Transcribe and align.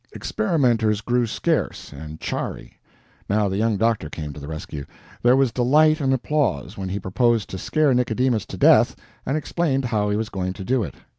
Experimenters 0.15 0.99
grew 1.01 1.27
scarce 1.27 1.93
and 1.93 2.19
chary. 2.19 2.79
Now 3.29 3.47
the 3.47 3.57
young 3.57 3.77
doctor 3.77 4.09
came 4.09 4.33
to 4.33 4.39
the 4.39 4.47
rescue. 4.47 4.83
There 5.21 5.35
was 5.35 5.51
delight 5.51 6.01
and 6.01 6.11
applause 6.11 6.75
when 6.75 6.89
he 6.89 6.97
proposed 6.97 7.51
to 7.51 7.59
scare 7.59 7.93
Nicodemus 7.93 8.47
to 8.47 8.57
death, 8.57 8.95
and 9.27 9.37
explained 9.37 9.85
how 9.85 10.09
he 10.09 10.17
was 10.17 10.29
going 10.29 10.53
to 10.53 10.65
do 10.65 10.81
it. 10.81 10.95